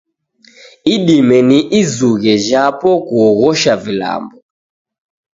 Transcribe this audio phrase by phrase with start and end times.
[0.95, 4.35] Idime ni izughe jhapo kuoghosha vilambo.